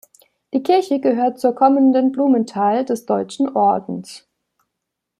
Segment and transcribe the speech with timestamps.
[0.51, 4.27] Die Kirche gehörte zur Kommende Blumenthal des Deutschen Ordens.